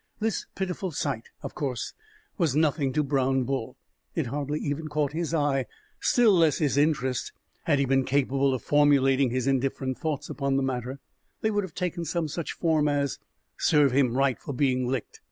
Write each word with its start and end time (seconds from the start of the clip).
This 0.19 0.47
pitiful 0.55 0.89
sight, 0.89 1.29
of 1.43 1.53
course, 1.53 1.93
was 2.35 2.55
nothing 2.55 2.91
to 2.93 3.03
Brown 3.03 3.43
Bull. 3.43 3.77
It 4.15 4.25
hardly 4.25 4.59
even 4.59 4.87
caught 4.87 5.13
his 5.13 5.31
eye, 5.31 5.67
still 5.99 6.31
less 6.31 6.57
his 6.57 6.75
interest. 6.75 7.31
Had 7.65 7.77
he 7.77 7.85
been 7.85 8.03
capable 8.05 8.55
of 8.55 8.63
formulating 8.63 9.29
his 9.29 9.45
indifferent 9.45 9.99
thoughts 9.99 10.27
upon 10.27 10.55
the 10.57 10.63
matter, 10.63 10.99
they 11.41 11.51
would 11.51 11.63
have 11.63 11.75
taken 11.75 12.03
some 12.03 12.27
such 12.27 12.53
form 12.53 12.87
as: 12.87 13.19
"Serve 13.59 13.91
him 13.91 14.17
right 14.17 14.39
for 14.39 14.53
being 14.55 14.87
licked!" 14.87 15.19